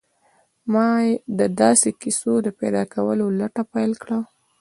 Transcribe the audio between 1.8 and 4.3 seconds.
کيسو د پيدا کولو لټه پيل کړه.